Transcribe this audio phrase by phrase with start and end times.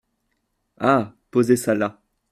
[0.79, 1.13] Ah!
[1.29, 2.01] posez ça là.